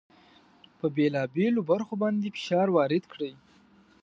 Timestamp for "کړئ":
3.11-3.33